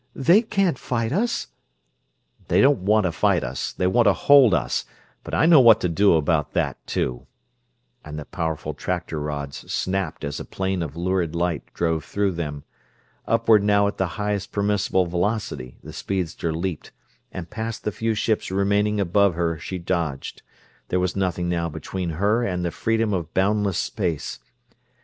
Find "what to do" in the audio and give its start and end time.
5.59-6.15